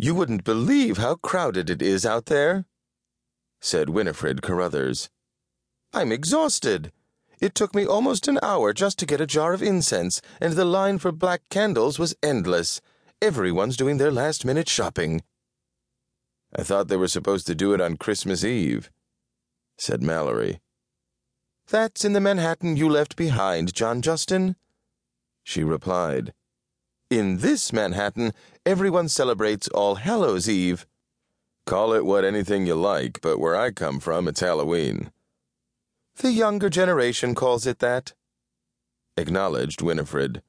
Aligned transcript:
You 0.00 0.14
wouldn't 0.14 0.44
believe 0.44 0.96
how 0.98 1.16
crowded 1.16 1.68
it 1.68 1.82
is 1.82 2.06
out 2.06 2.26
there, 2.26 2.66
said 3.60 3.90
Winnifred 3.90 4.42
Carruthers. 4.42 5.10
I'm 5.92 6.12
exhausted. 6.12 6.92
It 7.40 7.56
took 7.56 7.74
me 7.74 7.84
almost 7.84 8.28
an 8.28 8.38
hour 8.40 8.72
just 8.72 8.96
to 9.00 9.06
get 9.06 9.20
a 9.20 9.26
jar 9.26 9.52
of 9.52 9.62
incense, 9.62 10.22
and 10.40 10.52
the 10.52 10.64
line 10.64 10.98
for 10.98 11.10
black 11.10 11.42
candles 11.50 11.98
was 11.98 12.14
endless. 12.22 12.80
Everyone's 13.20 13.76
doing 13.76 13.98
their 13.98 14.12
last 14.12 14.44
minute 14.44 14.68
shopping. 14.68 15.24
I 16.54 16.62
thought 16.62 16.86
they 16.86 16.96
were 16.96 17.08
supposed 17.08 17.48
to 17.48 17.56
do 17.56 17.74
it 17.74 17.80
on 17.80 17.96
Christmas 17.96 18.44
Eve, 18.44 18.92
said 19.78 20.00
Mallory. 20.00 20.60
That's 21.66 22.04
in 22.04 22.12
the 22.12 22.20
Manhattan 22.20 22.76
you 22.76 22.88
left 22.88 23.16
behind, 23.16 23.74
John 23.74 24.00
Justin, 24.00 24.54
she 25.42 25.64
replied. 25.64 26.34
In 27.10 27.38
this 27.38 27.72
Manhattan, 27.72 28.34
everyone 28.66 29.08
celebrates 29.08 29.66
All 29.68 29.94
Hallows 29.94 30.46
Eve. 30.46 30.86
Call 31.64 31.94
it 31.94 32.04
what 32.04 32.22
anything 32.22 32.66
you 32.66 32.74
like, 32.74 33.22
but 33.22 33.38
where 33.38 33.56
I 33.56 33.70
come 33.70 33.98
from, 33.98 34.28
it's 34.28 34.40
Halloween. 34.40 35.10
The 36.16 36.32
younger 36.32 36.68
generation 36.68 37.34
calls 37.34 37.66
it 37.66 37.78
that, 37.78 38.12
acknowledged 39.16 39.80
Winnifred. 39.80 40.42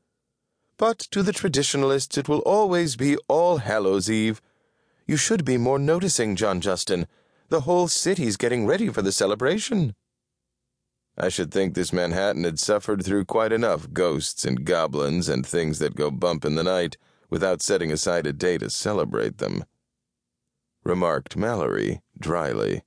But 0.76 1.00
to 1.12 1.24
the 1.24 1.32
traditionalists, 1.32 2.18
it 2.18 2.28
will 2.28 2.40
always 2.40 2.98
be 2.98 3.16
All 3.30 3.60
Hallows 3.60 4.10
Eve. 4.10 4.42
You 5.08 5.16
should 5.16 5.46
be 5.46 5.58
more 5.58 5.80
noticing, 5.80 6.36
John 6.36 6.60
Justin. 6.60 7.08
The 7.48 7.62
whole 7.62 7.88
city's 7.88 8.36
getting 8.36 8.66
ready 8.66 8.90
for 8.90 9.02
the 9.02 9.14
celebration. 9.14 9.96
I 11.20 11.28
should 11.28 11.52
think 11.52 11.74
this 11.74 11.92
Manhattan 11.92 12.46
had 12.46 12.60
suffered 12.60 13.04
through 13.04 13.26
quite 13.26 13.52
enough 13.52 13.92
ghosts 13.92 14.46
and 14.46 14.64
goblins 14.64 15.28
and 15.28 15.46
things 15.46 15.80
that 15.80 15.98
go 15.98 16.10
bump 16.10 16.46
in 16.46 16.56
the 16.56 16.64
night 16.64 16.96
without 17.30 17.62
setting 17.62 17.92
aside 17.92 18.26
a 18.26 18.32
day 18.32 18.58
to 18.58 18.70
celebrate 18.70 19.38
them, 19.38 19.66
remarked 20.84 21.36
Mallory 21.36 22.02
dryly. 22.18 22.84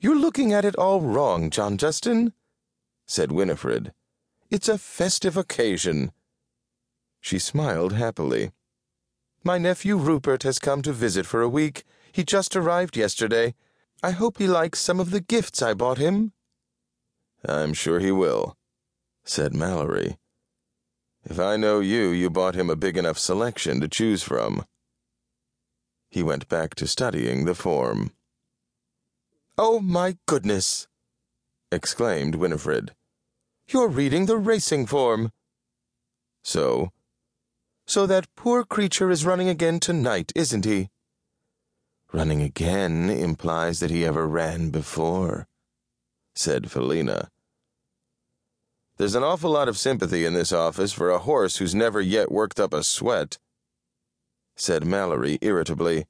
You're 0.00 0.18
looking 0.18 0.52
at 0.52 0.64
it 0.64 0.74
all 0.76 1.00
wrong, 1.00 1.48
John 1.50 1.76
Justin, 1.76 2.32
said 3.06 3.30
Winnifred. 3.30 3.92
It's 4.50 4.68
a 4.68 4.76
festive 4.78 5.36
occasion. 5.36 6.10
She 7.20 7.38
smiled 7.38 7.92
happily. 7.92 8.50
My 9.44 9.58
nephew 9.58 9.96
Rupert 9.96 10.42
has 10.42 10.58
come 10.58 10.82
to 10.82 10.92
visit 10.92 11.24
for 11.24 11.40
a 11.40 11.48
week. 11.48 11.84
He 12.10 12.24
just 12.24 12.56
arrived 12.56 12.96
yesterday. 12.96 13.54
I 14.02 14.10
hope 14.10 14.38
he 14.38 14.48
likes 14.48 14.80
some 14.80 14.98
of 14.98 15.10
the 15.10 15.20
gifts 15.20 15.62
I 15.62 15.74
bought 15.74 15.98
him. 15.98 16.32
I'm 17.46 17.72
sure 17.72 18.00
he 18.00 18.12
will, 18.12 18.56
said 19.24 19.54
Mallory. 19.54 20.18
If 21.24 21.38
I 21.38 21.56
know 21.56 21.80
you, 21.80 22.08
you 22.08 22.30
bought 22.30 22.54
him 22.54 22.70
a 22.70 22.76
big 22.76 22.96
enough 22.96 23.18
selection 23.18 23.80
to 23.80 23.88
choose 23.88 24.22
from. 24.22 24.64
He 26.10 26.22
went 26.22 26.48
back 26.48 26.74
to 26.76 26.86
studying 26.86 27.44
the 27.44 27.54
form. 27.54 28.12
Oh, 29.56 29.80
my 29.80 30.16
goodness! 30.26 30.88
exclaimed 31.70 32.34
Winnifred. 32.34 32.94
You're 33.68 33.88
reading 33.88 34.26
the 34.26 34.38
racing 34.38 34.86
form. 34.86 35.32
So? 36.42 36.90
So 37.86 38.06
that 38.06 38.34
poor 38.34 38.64
creature 38.64 39.10
is 39.10 39.24
running 39.24 39.48
again 39.48 39.78
tonight, 39.80 40.32
isn't 40.34 40.64
he? 40.64 40.90
Running 42.12 42.42
again 42.42 43.08
implies 43.08 43.80
that 43.80 43.90
he 43.90 44.04
ever 44.04 44.26
ran 44.26 44.70
before 44.70 45.46
said 46.34 46.70
Felina. 46.70 47.30
There's 48.96 49.14
an 49.14 49.22
awful 49.22 49.50
lot 49.50 49.68
of 49.68 49.78
sympathy 49.78 50.24
in 50.24 50.34
this 50.34 50.52
office 50.52 50.92
for 50.92 51.10
a 51.10 51.18
horse 51.18 51.56
who's 51.56 51.74
never 51.74 52.00
yet 52.00 52.30
worked 52.30 52.60
up 52.60 52.74
a 52.74 52.84
sweat, 52.84 53.38
said 54.56 54.84
Mallory 54.84 55.38
irritably, 55.40 56.06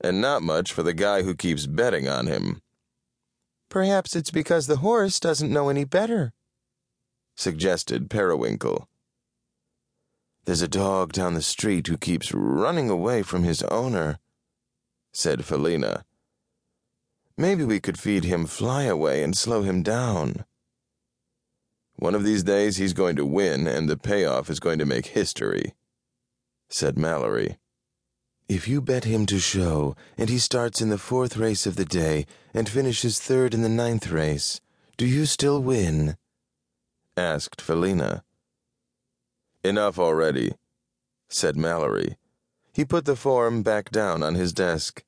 and 0.00 0.20
not 0.20 0.42
much 0.42 0.72
for 0.72 0.82
the 0.82 0.94
guy 0.94 1.22
who 1.22 1.34
keeps 1.34 1.66
betting 1.66 2.08
on 2.08 2.26
him. 2.26 2.62
Perhaps 3.68 4.16
it's 4.16 4.30
because 4.30 4.66
the 4.66 4.78
horse 4.78 5.20
doesn't 5.20 5.52
know 5.52 5.68
any 5.68 5.84
better, 5.84 6.32
suggested 7.36 8.08
Periwinkle. 8.08 8.88
There's 10.46 10.62
a 10.62 10.68
dog 10.68 11.12
down 11.12 11.34
the 11.34 11.42
street 11.42 11.88
who 11.88 11.98
keeps 11.98 12.32
running 12.32 12.88
away 12.88 13.22
from 13.22 13.42
his 13.42 13.62
owner, 13.64 14.18
said 15.12 15.44
Felina. 15.44 16.06
Maybe 17.40 17.62
we 17.62 17.78
could 17.78 18.00
feed 18.00 18.24
him 18.24 18.46
flyaway 18.46 19.22
and 19.22 19.36
slow 19.36 19.62
him 19.62 19.84
down. 19.84 20.44
One 21.94 22.16
of 22.16 22.24
these 22.24 22.42
days 22.42 22.78
he's 22.78 22.92
going 22.92 23.14
to 23.14 23.24
win, 23.24 23.68
and 23.68 23.88
the 23.88 23.96
payoff 23.96 24.50
is 24.50 24.58
going 24.58 24.80
to 24.80 24.84
make 24.84 25.06
history, 25.06 25.74
said 26.68 26.98
Mallory. 26.98 27.58
If 28.48 28.66
you 28.66 28.82
bet 28.82 29.04
him 29.04 29.24
to 29.26 29.38
show, 29.38 29.94
and 30.16 30.28
he 30.28 30.38
starts 30.38 30.80
in 30.80 30.88
the 30.88 30.98
fourth 30.98 31.36
race 31.36 31.64
of 31.64 31.76
the 31.76 31.84
day 31.84 32.26
and 32.52 32.68
finishes 32.68 33.20
third 33.20 33.54
in 33.54 33.62
the 33.62 33.68
ninth 33.68 34.10
race, 34.10 34.60
do 34.96 35.06
you 35.06 35.24
still 35.24 35.62
win? 35.62 36.16
asked 37.16 37.60
Felina. 37.60 38.24
Enough 39.62 39.96
already, 39.96 40.54
said 41.28 41.56
Mallory. 41.56 42.16
He 42.72 42.84
put 42.84 43.04
the 43.04 43.14
form 43.14 43.62
back 43.62 43.90
down 43.90 44.24
on 44.24 44.34
his 44.34 44.52
desk. 44.52 45.04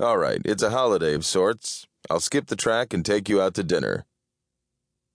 All 0.00 0.16
right, 0.16 0.40
it's 0.44 0.62
a 0.62 0.70
holiday 0.70 1.12
of 1.14 1.26
sorts. 1.26 1.88
I'll 2.08 2.20
skip 2.20 2.46
the 2.46 2.54
track 2.54 2.94
and 2.94 3.04
take 3.04 3.28
you 3.28 3.42
out 3.42 3.54
to 3.54 3.64
dinner. 3.64 4.04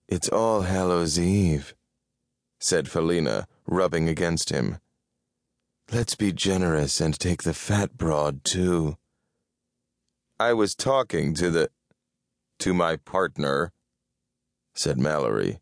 It's 0.08 0.28
All 0.28 0.62
Hallows 0.62 1.18
Eve, 1.18 1.74
said 2.60 2.90
Felina, 2.90 3.46
rubbing 3.66 4.10
against 4.10 4.50
him. 4.50 4.76
Let's 5.90 6.14
be 6.14 6.32
generous 6.32 7.00
and 7.00 7.18
take 7.18 7.44
the 7.44 7.54
fat 7.54 7.96
broad, 7.96 8.44
too. 8.44 8.98
I 10.38 10.52
was 10.52 10.74
talking 10.74 11.32
to 11.34 11.50
the. 11.50 11.70
to 12.58 12.74
my 12.74 12.96
partner, 12.96 13.72
said 14.74 14.98
Mallory. 14.98 15.60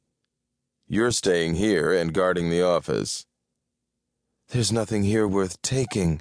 You're 0.88 1.12
staying 1.12 1.54
here 1.54 1.92
and 1.92 2.12
guarding 2.12 2.50
the 2.50 2.62
office. 2.62 3.24
There's 4.48 4.72
nothing 4.72 5.04
here 5.04 5.28
worth 5.28 5.62
taking, 5.62 6.20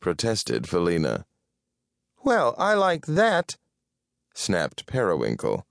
protested 0.00 0.66
Felina. 0.66 1.26
Well, 2.26 2.56
I 2.58 2.74
like 2.74 3.06
that, 3.06 3.56
snapped 4.34 4.88
Periwinkle. 4.88 5.64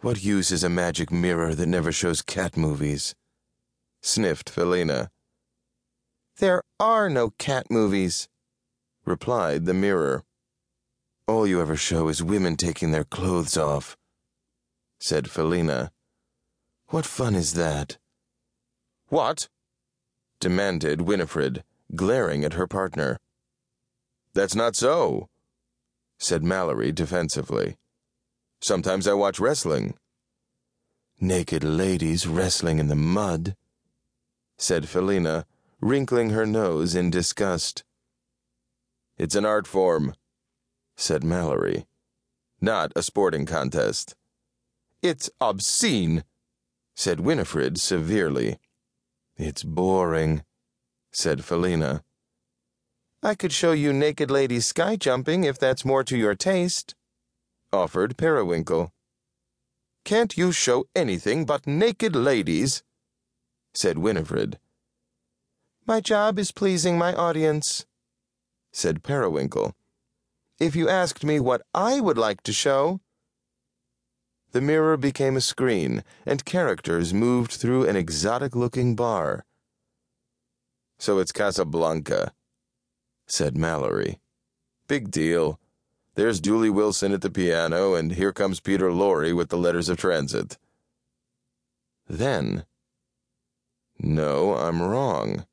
What 0.00 0.22
use 0.22 0.52
is 0.52 0.62
a 0.62 0.68
magic 0.68 1.10
mirror 1.10 1.52
that 1.52 1.66
never 1.66 1.90
shows 1.90 2.22
cat 2.22 2.56
movies? 2.56 3.16
sniffed 4.00 4.48
Felina. 4.48 5.10
There 6.36 6.62
are 6.78 7.10
no 7.10 7.30
cat 7.40 7.72
movies, 7.72 8.28
replied 9.04 9.66
the 9.66 9.74
mirror. 9.74 10.22
All 11.26 11.44
you 11.44 11.60
ever 11.60 11.74
show 11.74 12.06
is 12.06 12.22
women 12.22 12.54
taking 12.54 12.92
their 12.92 13.02
clothes 13.02 13.56
off, 13.56 13.96
said 15.00 15.28
Felina. 15.28 15.90
What 16.90 17.04
fun 17.04 17.34
is 17.34 17.54
that? 17.54 17.98
What? 19.08 19.48
demanded 20.38 21.00
Winnifred, 21.00 21.64
glaring 21.96 22.44
at 22.44 22.52
her 22.52 22.68
partner. 22.68 23.18
That's 24.36 24.54
not 24.54 24.76
so, 24.76 25.30
said 26.18 26.44
Mallory 26.44 26.92
defensively. 26.92 27.78
Sometimes 28.60 29.08
I 29.08 29.14
watch 29.14 29.40
wrestling. 29.40 29.94
Naked 31.18 31.64
ladies 31.64 32.26
wrestling 32.26 32.78
in 32.78 32.88
the 32.88 32.94
mud, 32.94 33.56
said 34.58 34.90
Felina, 34.90 35.46
wrinkling 35.80 36.30
her 36.30 36.44
nose 36.44 36.94
in 36.94 37.08
disgust. 37.08 37.82
It's 39.16 39.34
an 39.34 39.46
art 39.46 39.66
form, 39.66 40.14
said 40.96 41.24
Mallory, 41.24 41.86
not 42.60 42.92
a 42.94 43.02
sporting 43.02 43.46
contest. 43.46 44.14
It's 45.00 45.30
obscene, 45.40 46.24
said 46.94 47.20
Winnifred 47.20 47.78
severely. 47.78 48.58
It's 49.38 49.62
boring, 49.62 50.44
said 51.10 51.42
Felina. 51.42 52.04
I 53.22 53.34
could 53.34 53.52
show 53.52 53.72
you 53.72 53.92
naked 53.92 54.30
ladies 54.30 54.66
sky 54.66 54.96
jumping 54.96 55.44
if 55.44 55.58
that's 55.58 55.84
more 55.84 56.04
to 56.04 56.16
your 56.16 56.34
taste, 56.34 56.94
offered 57.72 58.16
Periwinkle. 58.16 58.92
Can't 60.04 60.36
you 60.36 60.52
show 60.52 60.84
anything 60.94 61.44
but 61.44 61.66
naked 61.66 62.14
ladies? 62.14 62.82
said 63.74 63.98
Winnifred. 63.98 64.58
My 65.86 66.00
job 66.00 66.38
is 66.38 66.52
pleasing 66.52 66.98
my 66.98 67.14
audience, 67.14 67.86
said 68.72 69.02
Periwinkle. 69.02 69.74
If 70.58 70.74
you 70.74 70.88
asked 70.88 71.24
me 71.24 71.40
what 71.40 71.62
I 71.74 72.00
would 72.00 72.18
like 72.18 72.42
to 72.42 72.52
show. 72.52 73.00
The 74.52 74.60
mirror 74.60 74.96
became 74.96 75.36
a 75.36 75.40
screen, 75.40 76.02
and 76.24 76.44
characters 76.44 77.12
moved 77.12 77.52
through 77.52 77.86
an 77.86 77.96
exotic 77.96 78.56
looking 78.56 78.94
bar. 78.94 79.44
So 80.98 81.18
it's 81.18 81.32
Casablanca, 81.32 82.32
said 83.26 83.56
Mallory. 83.56 84.18
Big 84.88 85.10
deal. 85.10 85.58
There's 86.14 86.40
Dooley 86.40 86.70
Wilson 86.70 87.12
at 87.12 87.20
the 87.20 87.30
piano, 87.30 87.94
and 87.94 88.12
here 88.12 88.32
comes 88.32 88.60
Peter 88.60 88.90
Lorre 88.90 89.34
with 89.34 89.48
the 89.48 89.58
letters 89.58 89.88
of 89.88 89.98
transit. 89.98 90.58
Then, 92.08 92.64
no, 93.98 94.54
I'm 94.54 94.82
wrong, 94.82 95.46